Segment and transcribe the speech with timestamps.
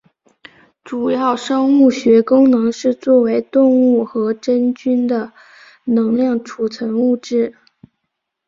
[0.83, 5.31] 主要生物学功能是作为动物和真菌的
[5.83, 7.55] 能量储存物质。